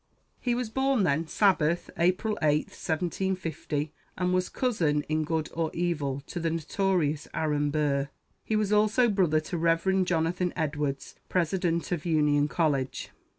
He 0.39 0.55
was 0.55 0.71
born, 0.71 1.03
then, 1.03 1.27
Sabbath, 1.27 1.91
April 1.95 2.35
8, 2.41 2.69
1750, 2.69 3.93
and 4.17 4.33
was 4.33 4.49
cousin, 4.49 5.03
in 5.03 5.23
good 5.23 5.47
or 5.53 5.69
evil, 5.75 6.21
to 6.21 6.39
the 6.39 6.49
notorious 6.49 7.27
Aaron 7.35 7.69
Burr. 7.69 8.09
He 8.43 8.55
was 8.55 8.73
also 8.73 9.09
brother 9.09 9.39
to 9.41 9.59
Rev. 9.59 10.03
Jonathan 10.05 10.53
Edwards, 10.55 11.17
president 11.29 11.91
of 11.91 12.03
Union 12.07 12.47
College. 12.47 13.11